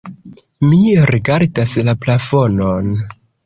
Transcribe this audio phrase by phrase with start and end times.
[0.69, 0.79] Mi
[1.11, 2.93] rigardas la plafonon.